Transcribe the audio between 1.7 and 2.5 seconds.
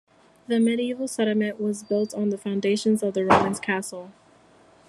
built on the